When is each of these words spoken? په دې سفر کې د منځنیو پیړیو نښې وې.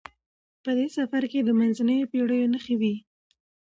په 0.63 0.71
دې 0.77 0.87
سفر 0.97 1.23
کې 1.31 1.39
د 1.43 1.49
منځنیو 1.59 2.09
پیړیو 2.11 2.51
نښې 2.53 2.75
وې. 2.81 2.95